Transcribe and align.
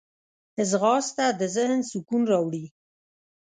ځغاسته 0.69 1.25
د 1.39 1.41
ذهن 1.55 1.79
سکون 1.89 2.21
راوړي 2.31 2.65